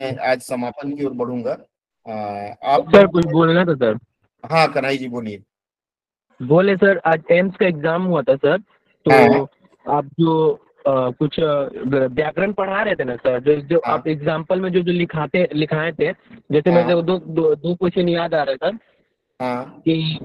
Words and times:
आज 0.00 0.40
समापन 0.42 0.92
की 0.96 1.04
ओर 1.04 1.12
बढ़ूँगा 1.12 1.52
आप 2.66 2.90
सर 2.94 3.06
कुछ 3.06 3.26
बोलना 3.26 3.64
था 3.64 3.74
सर 3.74 3.98
हाँ 4.44 4.66
कन्हई 4.72 4.98
जी 4.98 5.08
बोलिए 5.08 5.42
बोले 6.40 6.76
सर 6.76 7.00
आज 7.06 7.22
एम्स 7.32 7.56
का 7.56 7.66
एग्ज़ाम 7.66 8.02
हुआ 8.04 8.22
था 8.22 8.34
सर 8.36 8.58
हाँ। 9.06 9.28
तो 9.28 9.92
आप 9.92 10.04
जो 10.20 10.48
अ, 10.86 11.10
कुछ 11.18 11.38
व्याकरण 11.40 12.52
पढ़ा 12.52 12.82
रहे 12.82 12.94
थे 12.94 13.04
ना 13.04 13.16
सर 13.16 13.40
जो 13.40 13.54
जो 13.62 13.80
हाँ। 13.86 13.94
आप 13.94 14.06
एग्ज़ाम्पल 14.08 14.60
में 14.60 14.70
जो 14.72 14.80
जो 14.80 14.92
लिखाते 14.92 15.46
लिखाए 15.54 15.92
थे 15.92 16.12
जैसे 16.52 16.70
हाँ। 16.70 16.82
मेरे 16.84 17.02
दो 17.02 17.18
दो 17.18 17.54
दो 17.56 17.74
क्वेश्चन 17.74 18.08
याद 18.08 18.34
आ 18.34 18.42
रहे 18.42 18.56
सर 18.56 18.78
हाँ 19.40 19.82
कि 19.84 20.18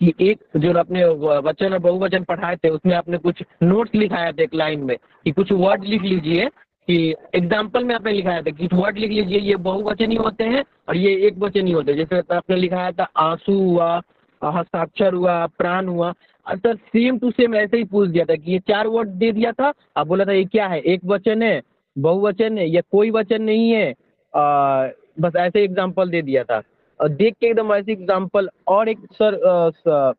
कि 0.00 0.12
एक 0.20 0.38
जो 0.56 0.72
आपने 0.78 1.04
वचन 1.44 1.72
और 1.72 1.78
बहुवचन 1.78 2.24
पढ़ाए 2.24 2.56
थे 2.56 2.68
उसमें 2.68 2.94
आपने 2.96 3.18
कुछ 3.18 3.42
नोट्स 3.62 3.94
लिखाया 3.94 4.32
था 4.32 4.42
एक 4.42 4.54
लाइन 4.54 4.80
में 4.84 4.96
कि 4.96 5.30
कुछ 5.32 5.52
वर्ड 5.52 5.84
लिख 5.84 6.02
लीजिए 6.02 6.48
कि 6.88 7.14
एग्ज़ाम्पल 7.34 7.84
में 7.84 7.94
आपने 7.94 8.12
लिखाया 8.12 8.42
था 8.42 8.50
कि 8.50 8.68
वर्ड 8.74 8.98
लिख 8.98 9.10
लीजिए 9.10 9.38
ये 9.40 9.56
बहुवचन 9.62 10.16
होते 10.16 10.44
हैं 10.44 10.62
और 10.88 10.96
ये 10.96 11.14
एक 11.26 11.38
वचन 11.38 11.72
होते 11.74 11.92
हैं। 11.92 11.98
जैसे 11.98 12.34
आपने 12.34 12.56
लिखाया 12.56 12.90
था 12.92 13.08
आँसू 13.16 13.58
हुआ 13.60 14.00
हस्ताक्षर 14.42 15.14
हुआ 15.14 15.34
प्राण 15.58 15.86
हुआ 15.88 16.12
सर 16.46 16.76
सेम 16.76 17.18
टू 17.18 17.30
सेम 17.30 17.54
ऐसे 17.54 17.76
ही 17.76 17.84
पूछ 17.84 18.08
दिया 18.08 18.24
था 18.24 18.34
कि 18.34 18.52
ये 18.52 18.58
चार 18.68 18.86
वर्ड 18.86 19.08
दे 19.18 19.30
दिया 19.32 19.52
था 19.52 19.72
आप 19.96 20.06
बोला 20.06 20.24
था 20.24 20.32
ये 20.32 20.44
क्या 20.44 20.66
है? 20.66 20.80
एक 20.80 21.00
वचन 21.04 21.42
है 21.42 21.60
बहुवचन 21.96 22.58
है 22.58 22.68
या 22.70 22.80
कोई 22.92 23.10
वचन 23.10 23.42
नहीं 23.42 23.70
है 23.70 23.90
आ, 24.34 24.88
बस 25.20 25.36
ऐसे 25.36 25.62
एग्ज़ाम्पल 25.64 26.10
दे 26.10 26.22
दिया 26.22 26.44
था। 26.44 26.60
और 27.00 27.08
देख 27.08 27.34
के 27.40 27.46
एकदम 27.46 27.72
ऐसे 27.74 27.92
एग्ज़ाम्पल 27.92 28.48
और 28.68 28.88
एक 28.88 28.98
सर 29.12 29.34
अ, 29.34 29.70
स- 29.70 30.14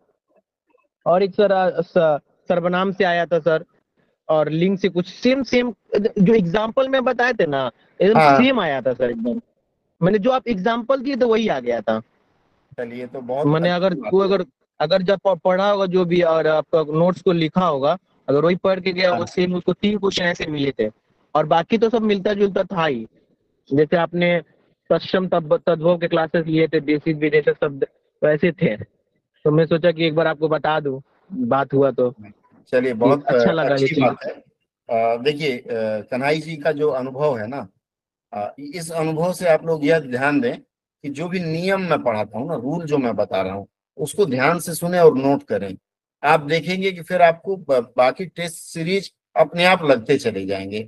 और 1.05 1.23
एक 1.23 1.33
सर 1.35 1.81
सर्वनाम 2.49 2.91
से 2.91 3.03
आया 3.03 3.25
था 3.25 3.39
सर 3.39 3.63
और 4.29 4.49
लिंक 4.51 4.79
से 4.79 4.89
कुछ 4.89 5.07
सेम 5.07 5.43
सेम 5.43 5.73
जो 5.97 6.33
एग्ज़ाम्पल 6.33 6.89
में 6.89 7.03
बताए 7.03 7.33
थे 7.33 7.45
ना 7.45 7.69
एकदम 7.99 8.19
हाँ। 8.19 8.37
सेम 8.37 8.59
आया 8.59 8.81
था 8.81 8.93
सर 8.93 9.09
एकदम। 9.09 9.41
मैंने 10.01 10.19
जो 10.19 10.31
आप 10.31 10.47
एग्ज़ाम्पल 10.47 11.01
दिए 11.01 11.15
थे 11.15 11.25
वही 11.25 11.47
आ 11.47 11.59
गया 11.59 11.79
था। 11.81 11.99
चलिए 12.77 13.05
तो 13.07 13.21
बहुत 13.21 13.47
मैंने 13.47 13.69
अगर 13.71 13.93
कोई 14.01 14.25
अगर 14.25 14.45
अगर 14.79 15.01
जब 15.03 15.19
पढ़ा 15.37 15.69
होगा 15.69 15.85
जो 15.87 16.05
भी 16.05 16.21
और 16.23 16.47
आपका 16.47 16.83
नोट्स 16.89 17.21
को 17.21 17.31
लिखा 17.33 17.65
होगा 17.65 17.97
अगर 18.27 18.43
वही 18.43 18.55
पढ़ 18.57 18.79
के 18.79 18.91
गया 18.91 19.11
हाँ। 19.11 19.19
वो 19.19 19.25
सेम 19.27 19.55
उसको 19.55 19.73
तीन 19.73 19.97
क्वेश्चन 19.97 20.23
ऐसे 20.23 20.45
मिले 20.47 20.71
थे। 20.79 20.89
और 21.35 21.45
बाकी 21.45 21.77
तो 21.77 21.89
सब 21.89 22.01
मिलता 22.03 22.33
जुलता 22.33 22.63
था 22.65 22.85
ही। 22.85 23.05
जैसे 23.69 23.97
आपने 23.97 24.39
सक्षम 24.89 25.27
तद्भव 25.27 25.97
के 25.97 26.07
क्लासेस 26.07 26.45
लिए 26.45 26.67
थे 26.67 26.79
देशी 26.81 27.13
विदेशी 27.15 27.51
शब्द 27.53 27.85
वैसे 28.21 28.51
थे। 28.51 28.75
तो 28.75 29.51
मैं 29.51 29.65
सोचा 29.65 29.91
कि 29.91 30.05
एक 30.05 30.15
बार 30.15 30.27
आपको 30.27 30.47
बता 30.49 30.79
दूँ 30.79 31.01
बात 31.33 31.73
हुआ 31.73 31.91
तो। 31.91 32.09
चलिए 32.73 32.93
बहुत 32.95 33.25
अच्छा 33.25 33.51
लगा 33.51 33.73
अच्छी 33.73 34.01
बात 34.01 34.23
है। 34.25 34.35
देखिए 35.23 35.63
कन्हई 36.11 36.39
जी 36.41 36.55
का 36.57 36.71
जो 36.71 36.89
अनुभव 36.91 37.37
है 37.37 37.47
ना 37.47 37.67
इस 38.59 38.91
अनुभव 38.91 39.33
से 39.33 39.47
आप 39.49 39.65
लोग 39.65 39.85
यह 39.85 39.99
ध्यान 40.01 40.39
दें 40.41 40.55
कि 40.57 41.09
जो 41.09 41.27
भी 41.29 41.39
नियम 41.39 41.81
मैं 41.81 42.01
पढ़ाता 42.03 42.37
हूँ 42.39 42.47
ना 42.47 42.55
रूल 42.55 42.85
जो 42.85 42.97
मैं 42.97 43.15
बता 43.15 43.41
रहा 43.41 43.53
हूँ 43.53 43.67
उसको 43.97 44.25
ध्यान 44.25 44.59
से 44.59 44.73
सुने 44.75 44.99
और 44.99 45.17
नोट 45.17 45.43
करें। 45.43 45.75
आप 46.23 46.39
देखेंगे 46.41 46.91
कि 46.91 47.01
फिर 47.01 47.21
आपको 47.21 47.55
बाकी 47.97 48.25
टेस्ट 48.27 48.57
सीरीज़ 48.63 49.09
अपने 49.35 49.65
आप 49.65 49.83
लगते 49.83 50.17
चले 50.17 50.45
जाएँगे। 50.45 50.87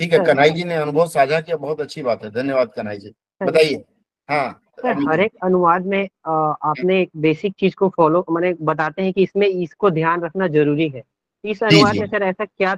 ठीक 0.00 0.12
है। 0.12 0.18
कन्हई 0.26 0.50
जी 0.50 0.64
ने 0.64 0.74
अनुभव 0.74 1.06
साझा 1.08 1.40
किया 1.40 1.56
बहुत 1.56 1.80
अच्छी 1.80 2.02
बात 2.02 2.24
है। 2.24 2.30
धन्यवाद 2.30 2.72
कन्हई 2.76 2.98
जी। 2.98 3.14
बताइए। 3.40 3.84
हाँ। 4.28 4.60
हर 4.86 5.20
एक 5.20 5.32
अनुवाद 5.44 5.86
में 5.86 6.02
अ, 6.04 6.30
आपने 6.30 7.00
एक 7.02 7.10
बेसिक 7.16 7.54
चीज़ 7.60 7.74
को 7.74 7.88
फॉलो 7.88 8.24
मैंने 8.30 8.52
बताते 8.62 9.02
हैं 9.02 9.12
कि 9.12 9.22
इसमें 9.22 9.46
इसको 9.46 9.90
ध्यान 9.90 10.22
रखना 10.22 10.48
ज़रूरी 10.48 10.88
है। 10.88 11.02
इस 11.44 11.62
अनुवाद 11.62 11.96
में 11.96 12.06
सर 12.06 12.22
ऐसा 12.22 12.44
क्या 12.44 12.72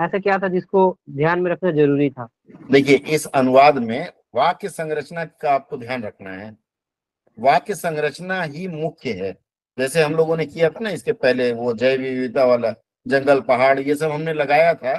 ऐसा 0.00 0.18
क्या 0.18 0.38
था 0.38 0.48
जिसको 0.48 0.96
ध्यान 1.10 1.40
में 1.40 1.50
रखना 1.50 1.70
ज़रूरी 1.70 2.08
था? 2.10 2.28
देखिए 2.70 2.96
इस 3.14 3.26
अनुवाद 3.26 3.78
में 3.78 4.08
वाक्य 4.34 4.68
संरचना 4.68 5.24
का 5.24 5.52
आपको 5.54 5.76
ध्यान 5.76 6.02
रखना 6.02 6.30
है। 6.30 6.50
वाक्य 7.38 7.74
संरचना 7.74 8.42
ही 8.42 8.66
मुख्य 8.68 9.12
है। 9.12 9.32
जैसे 9.78 10.02
हम 10.02 10.14
लोगों 10.14 10.36
ने 10.36 10.46
किया 10.46 10.68
था 10.70 10.80
ना 10.80 10.90
इसके 10.90 11.12
पहले 11.12 11.52
वो 11.52 11.72
जैव 11.74 12.00
विविधता 12.00 12.44
वाला 12.44 12.72
जंगल 13.06 13.40
पहाड़ 13.40 13.78
ये 13.80 13.94
सब 13.94 14.10
हमने 14.10 14.32
लगाया 14.32 14.74
था। 14.74 14.94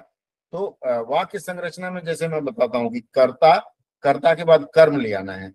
तो 0.54 0.78
वाक्य 1.12 1.40
संरचना 1.40 1.92
में 1.92 2.02
जैसे 2.06 2.28
मैं 2.28 2.44
बताता 2.46 2.78
हूँ 2.78 2.92
कि 2.94 3.00
कर्ता 3.14 3.56
कर्ता 4.04 4.34
के 4.34 4.44
बाद 4.44 4.68
कर्म 4.74 5.00
ले 5.00 5.14
आना 5.14 5.34
है। 5.34 5.52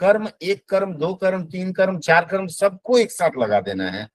कर्म 0.00 0.28
एक 0.42 0.68
कर्म 0.68 0.94
दो 0.94 1.14
कर्म 1.14 1.44
तीन 1.44 1.72
कर्म 1.72 1.98
चार 1.98 2.24
कर्म 2.24 2.46
सबको 2.46 2.98
एक 2.98 3.10
साथ 3.10 3.30
लगा 3.38 3.60
देना 3.60 3.90
है। 3.90 4.08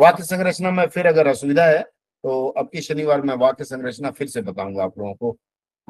वाक्य 0.00 0.22
संरचना 0.22 0.70
में 0.70 0.86
फिर 0.86 1.06
अगर 1.06 1.26
असुविधा 1.26 1.64
है 1.64 1.82
तो 2.24 2.48
अब 2.48 2.68
की 2.72 2.80
शनिवार 2.80 3.20
में 3.20 3.34
वाक्य 3.34 3.64
संरचना 3.64 4.10
फिर 4.10 4.26
से 4.26 4.40
बताऊँगा 4.40 4.84
आप 4.84 4.98
लोगों 4.98 5.14
को। 5.14 5.36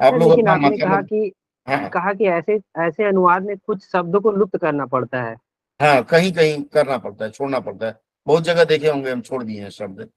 आप 0.01 0.13
लोग 0.13 0.31
अपना 0.31 0.55
कहा 0.69 1.01
कि 1.01 1.33
हाँ 1.67 1.89
कहा 1.89 2.13
कि 2.13 2.25
ऐसे 2.25 2.59
ऐसे 2.77 3.03
अनुवाद 3.03 3.43
में 3.43 3.57
कुछ 3.57 3.91
शब्दों 3.91 4.21
को 4.21 4.31
लुप्त 4.31 4.57
करना 4.57 4.85
पड़ता 4.85 5.23
है। 5.23 5.35
हाँ 5.81 6.03
कहीं 6.03 6.33
कहीं 6.33 6.63
करना 6.63 6.97
पड़ता 6.97 7.25
है 7.25 7.31
छोड़ना 7.31 7.59
पड़ता 7.59 7.85
है। 7.85 7.99
बहुत 8.27 8.43
जगह 8.43 8.63
देखे 8.63 8.87
होंगे 8.87 9.11
हम 9.11 9.21
छोड़ 9.21 9.43
दिए 9.43 9.61
हैं 9.61 9.69
शब्द। 9.69 10.09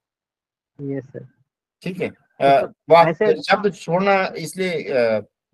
Yes 0.81 1.03
sir. 1.03 1.27
ठीक 1.81 2.01
है। 2.01 2.09
तो 2.41 2.95
ऐसे- 2.95 3.41
शब्द 3.41 3.73
छोड़ना 3.73 4.33
इसलिए 4.37 4.91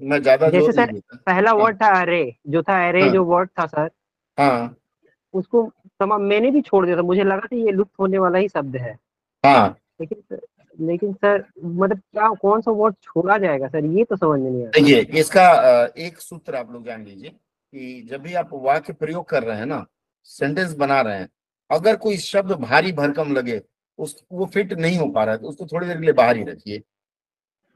मैं 0.01 0.21
ज़्यादा 0.21 0.49
जैसे 0.49 0.71
सर, 0.71 0.91
पहला 1.15 1.51
वर्ड 1.53 1.81
था 1.81 1.87
अरे 2.01 2.35
जो 2.47 2.61
था 2.63 2.87
अरे 2.87 3.01
हाँ। 3.01 3.09
जो 3.09 3.23
वर्ड 3.25 3.49
था 3.59 3.65
सर 3.67 3.89
हाँ। 4.37 4.75
उसको 5.33 5.63
तमाम 5.99 6.21
मैंने 6.23 6.51
भी 6.51 6.61
छोड़ 6.61 6.85
दिया 6.85 6.97
था। 6.97 7.01
मुझे 7.01 7.23
लगा 7.23 7.47
था 7.47 7.55
ये 7.55 7.71
लुप्त 7.71 7.99
होने 7.99 8.17
वाला 8.19 8.39
ही 8.39 8.49
शब्द 8.49 8.75
है। 8.77 8.97
हाँ। 9.43 9.77
लेकिन 10.01 10.21
सर 10.21 10.41
लेकिन 10.79 11.13
सर 11.13 11.43
मतलब 11.57 11.97
क्या 11.97 12.29
कौन 12.41 12.61
सा 12.61 12.71
वर्ड 12.71 12.95
छोड़ा 13.03 13.37
जाएगा 13.37 13.67
सर? 13.67 13.85
ये 13.87 14.03
तो 14.03 14.15
समझ 14.15 14.39
में 14.39 14.49
नहीं 14.51 14.61
आ 14.61 14.65
रहा। 14.65 14.71
देखिए 14.79 15.19
इसका 15.19 15.85
एक 15.97 16.17
सूत्र 16.19 16.55
आप 16.55 16.71
लोग 16.71 16.85
जान 16.85 17.03
लीजिए 17.05 17.29
कि 17.29 18.07
जब 18.09 18.21
भी 18.21 18.33
आप 18.33 18.49
वाक्य 18.53 18.93
प्रयोग 18.93 19.27
कर 19.29 19.43
रहे 19.43 19.57
हैं 19.57 19.65
ना 19.65 19.85
सेंटेंस 20.29 20.73
बना 20.75 21.01
रहे 21.01 21.17
हैं 21.19 21.29
अगर 21.69 21.95
कोई 21.97 22.17
शब्द 22.19 22.51
भारी 22.61 22.91
भरकम 22.93 23.33
लगे 23.33 23.61
उस 23.99 24.23
वो 24.31 24.45
फिट 24.53 24.73
नहीं 24.73 24.97
हो 24.97 25.07
पा 25.07 25.23
रहा 25.23 25.35
है 25.35 25.41
तो 25.41 25.47
उसको 25.47 25.65
थोड़ी 25.65 25.87
देर 25.87 25.97
के 25.97 26.03
लिए 26.03 26.13
बाहर 26.13 26.37
ही 26.37 26.43
रखिए। 26.43 26.81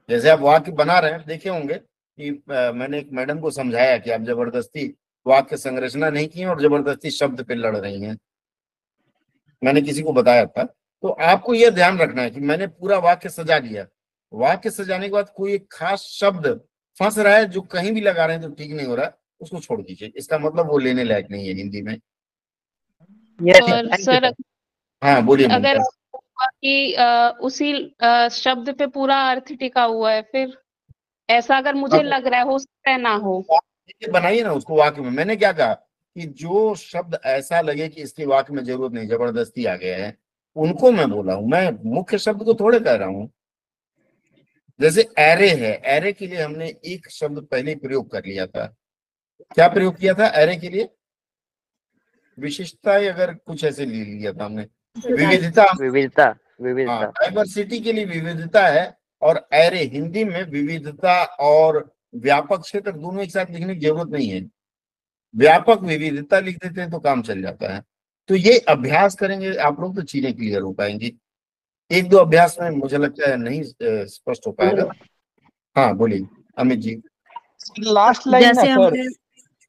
जैसे 0.08 0.30
आप 0.30 0.40
वाक्य 0.40 0.72
बना 0.74 0.98
रहे 0.98 1.12
हैं 1.12 1.24
देखे 1.26 1.48
होंगे 1.48 1.80
कि 2.18 2.30
मैंने 2.48 2.98
एक 2.98 3.08
मैडम 3.12 3.40
को 3.40 3.50
समझाया 3.50 3.96
कि 3.98 4.10
आप 4.10 4.20
ज़बरदस्ती 4.20 4.86
वाक्य 5.26 5.56
संरचना 5.56 6.08
नहीं 6.10 6.28
की 6.28 6.44
और 6.44 6.60
ज़बरदस्ती 6.62 7.10
शब्द 7.10 7.42
पे 7.44 7.54
लड़ 7.54 7.76
रही 7.76 8.00
हैं। 8.00 8.16
मैंने 9.62 9.80
किसी 9.82 10.02
को 10.02 10.12
बताया 10.12 10.44
था। 10.46 10.64
तो 10.64 11.08
आपको 11.08 11.54
यह 11.54 11.70
ध्यान 11.70 11.98
रखना 11.98 12.22
है 12.22 12.30
कि 12.30 12.40
मैंने 12.40 12.66
पूरा 12.66 12.98
वाक्य 12.98 13.28
सजा 13.28 13.58
दिया 13.58 13.86
वाक्य 14.32 14.70
सजाने 14.70 15.06
के 15.08 15.12
बाद 15.12 15.28
कोई 15.36 15.52
एक 15.54 15.66
खास 15.72 16.02
शब्द 16.12 16.46
फंस 17.00 17.18
रहा 17.18 17.36
है 17.36 17.44
जो 17.46 17.60
कहीं 17.72 17.92
भी 17.92 18.00
लगा 18.00 18.24
रहे 18.26 18.36
हैं 18.36 18.42
तो 18.42 18.54
ठीक 18.54 18.72
नहीं 18.72 18.86
हो 18.86 18.94
रहा 18.94 19.12
उसको 19.40 19.60
छोड़ 19.60 19.80
दीजिए। 19.82 20.12
इसका 20.16 20.38
मतलब 20.38 20.70
वो 20.70 20.78
लेने 20.78 21.04
लायक 21.04 21.30
नहीं 21.30 21.48
है 21.48 21.54
हिंदी 21.54 21.82
में। 21.82 21.96
सर 24.04 24.32
हाँ 25.02 25.22
बोलिए 25.22 25.46
अगर। 25.46 25.78
कि 26.40 26.96
उसी 27.42 27.72
शब्द 28.32 28.74
पे 28.78 28.86
पूरा 28.88 29.16
अर्थ 29.30 29.52
टिका 29.52 29.82
हुआ 29.84 30.12
है 30.12 30.22
फिर? 30.22 30.56
ऐसा 31.28 31.56
अगर 31.56 31.74
मुझे 31.74 32.02
लग 32.02 32.26
रहा 32.26 32.40
है 32.40 32.46
हो 32.46 32.58
सकता 32.58 32.90
है 32.90 33.00
ना 33.00 33.12
हो। 33.14 33.40
देखिए, 33.50 34.10
बनाइए 34.12 34.42
ना 34.42 34.52
उसको 34.52 34.76
वाक्य 34.76 35.02
में। 35.02 35.10
मैंने 35.10 35.36
क्या 35.36 35.52
कहा 35.52 35.72
कि 35.74 36.26
जो 36.36 36.74
शब्द 36.74 37.18
ऐसा 37.26 37.60
लगे 37.60 37.88
कि 37.88 38.02
इसके 38.02 38.24
वाक्य 38.26 38.54
में 38.54 38.62
ज़रूरत 38.64 38.92
नहीं 38.92 39.08
ज़बरदस्ती 39.08 39.64
आ 39.64 39.74
गया 39.76 39.96
है 39.96 40.16
उनको 40.56 40.90
मैं 40.92 41.08
बोला 41.10 41.34
हूँ। 41.34 41.48
मैं 41.48 41.70
मुख्य 41.94 42.18
शब्द 42.18 42.42
को 42.44 42.54
थोड़े 42.54 42.80
कह 42.80 42.94
रहा 42.94 43.08
हूँ। 43.08 43.28
जैसे 44.80 45.06
एरे 45.18 45.48
है 45.50 45.72
एरे 45.96 46.12
के 46.12 46.26
लिए 46.26 46.42
हमने 46.42 46.66
एक 46.86 47.08
शब्द 47.10 47.38
पहले 47.42 47.74
प्रयोग 47.74 48.10
कर 48.10 48.24
लिया 48.24 48.46
था। 48.46 48.66
क्या 49.54 49.68
प्रयोग 49.68 49.96
किया 49.96 50.14
था 50.14 50.26
एरे 50.42 50.56
के 50.56 50.68
लिए? 50.68 50.88
विशिष्टता 52.38 52.94
अगर 53.12 53.34
कुछ 53.36 53.64
ऐसे 53.64 53.86
ले 53.86 54.04
लिया 54.04 54.32
था 54.32 54.44
हमने। 54.44 54.66
विविधता। 54.96 55.64
विविधता। 55.80 56.34
विविधता 56.62 57.04
डाइवर्सिटी 57.04 57.80
के 57.80 57.92
लिए 57.92 58.04
विविधता 58.04 58.66
है। 58.66 58.97
और 59.22 59.46
एरे 59.54 59.82
हिंदी 59.92 60.24
में 60.24 60.42
विविधता 60.50 61.22
और 61.40 61.78
व्यापक 62.14 62.60
क्षेत्र 62.60 62.92
दोनों 62.92 63.22
एक 63.22 63.30
साथ 63.30 63.50
लिखने 63.50 63.74
की 63.74 63.80
ज़रूरत 63.80 64.10
नहीं 64.12 64.28
है। 64.28 64.40
व्यापक 65.34 65.82
विविधता 65.82 66.38
लिख 66.40 66.56
देते 66.56 66.80
हैं 66.80 66.90
तो 66.90 66.98
काम 67.00 67.22
चल 67.22 67.42
जाता 67.42 67.74
है। 67.74 67.82
तो 68.28 68.34
ये 68.34 68.58
अभ्यास 68.68 69.14
करेंगे 69.16 69.54
आप 69.56 69.80
लोग 69.80 69.94
तो 69.96 70.02
चीज़ें 70.04 70.32
क्लियर 70.36 70.62
हो 70.62 70.72
पाएँगी। 70.72 71.12
एक 71.90 72.08
दो 72.08 72.16
अभ्यास 72.18 72.56
में 72.60 72.70
मुझे 72.70 72.98
लगता 72.98 73.30
है 73.30 73.36
नहीं 73.36 73.62
स्पष्ट 73.62 74.46
हो 74.46 74.52
पाएगा। 74.52 74.90
हाँ 75.76 75.94
बोलिए 75.96 76.26
अमित 76.58 76.78
जी। 76.78 76.94
लास्ट 77.80 78.26
लाइन 78.26 78.58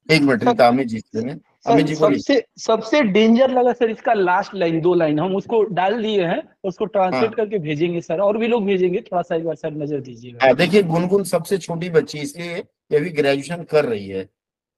एक 0.08 0.22
मिनट 0.22 0.44
रीता 0.44 0.68
अमित 0.68 0.86
जी 0.86 1.00
से 1.00 1.20
अमित 1.20 1.36
जी 1.36 1.49
सर 1.66 1.94
सबसे 1.94 2.44
सबसे 2.58 3.00
डेंजर 3.04 3.50
लगा 3.50 3.72
सर 3.72 3.90
इसका 3.90 4.12
लास्ट 4.12 4.54
लाइन 4.54 4.80
दो 4.80 4.94
लाइन 4.94 5.18
हम 5.20 5.34
उसको 5.36 5.62
डाल 5.72 6.02
दिए 6.02 6.26
हैं 6.26 6.42
उसको 6.64 6.84
ट्रांसलेट 6.86 7.24
हाँ। 7.24 7.32
करके 7.32 7.58
भेजेंगे 7.58 8.00
सर 8.00 8.20
और 8.20 8.38
भी 8.38 8.46
लोग 8.46 8.64
भेजेंगे 8.66 9.00
थोड़ा 9.02 9.22
सा 9.22 9.36
एक 9.36 9.44
बार 9.44 9.54
सर 9.54 9.72
नज़र 9.72 10.00
दीजिएगा। 10.00 10.46
हाँ 10.46 10.54
देखिए 10.56 10.82
गुनगुन 10.84 11.24
सबसे 11.24 11.58
छोटी 11.58 11.90
बच्ची 11.90 12.18
इसलिए 12.18 12.56
ये 12.56 12.98
अभी 12.98 13.10
ग्रेजुएशन 13.10 13.64
कर 13.64 13.84
रही 13.84 14.08
है। 14.08 14.28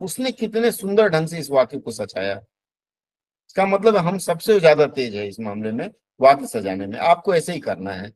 उसने 0.01 0.33
कितने 0.33 0.71
सुंदर 0.73 1.09
ढंग 1.09 1.27
से 1.27 1.39
इस 1.39 1.51
वाक्य 1.51 1.79
को 1.79 1.91
सजाया। 1.91 2.35
इसका 2.35 3.67
मतलब 3.67 3.97
हम 3.99 4.19
सबसे 4.21 4.59
ज़्यादा 4.61 4.87
तेज 4.89 5.15
है 5.17 5.29
इस 5.29 5.41
मामले 5.41 5.73
में 5.73 5.89
वाक्य 6.21 6.47
सजाने 6.49 6.87
में। 6.87 6.99
आपको 7.01 7.35
ऐसे 7.35 7.53
ही 7.53 7.61
करना 7.61 7.93
है। 7.93 8.13